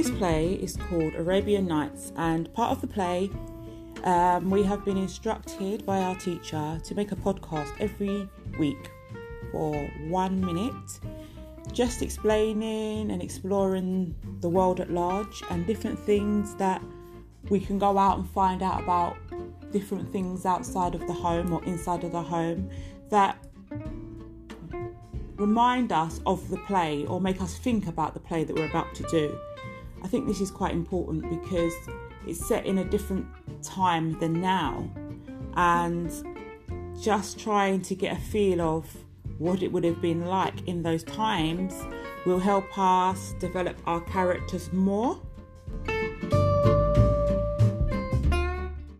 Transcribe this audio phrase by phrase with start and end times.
[0.00, 3.28] This play is called Arabian Nights, and part of the play,
[4.04, 8.26] um, we have been instructed by our teacher to make a podcast every
[8.58, 8.90] week
[9.52, 9.74] for
[10.08, 11.00] one minute,
[11.70, 16.80] just explaining and exploring the world at large and different things that
[17.50, 19.18] we can go out and find out about
[19.70, 22.70] different things outside of the home or inside of the home
[23.10, 23.36] that
[25.36, 28.94] remind us of the play or make us think about the play that we're about
[28.94, 29.38] to do.
[30.02, 31.72] I think this is quite important because
[32.26, 33.26] it's set in a different
[33.62, 34.88] time than now
[35.54, 36.10] and
[37.00, 38.94] just trying to get a feel of
[39.38, 41.74] what it would have been like in those times
[42.26, 45.20] will help us develop our characters more